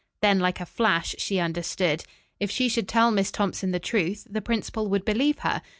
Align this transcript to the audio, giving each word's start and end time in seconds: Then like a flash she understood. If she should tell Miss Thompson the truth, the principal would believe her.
Then 0.23 0.39
like 0.39 0.59
a 0.59 0.65
flash 0.65 1.13
she 1.19 1.37
understood. 1.37 2.05
If 2.39 2.49
she 2.49 2.69
should 2.69 2.87
tell 2.87 3.11
Miss 3.11 3.31
Thompson 3.31 3.69
the 3.69 3.77
truth, 3.79 4.25
the 4.27 4.41
principal 4.41 4.89
would 4.89 5.05
believe 5.05 5.37
her. 5.41 5.61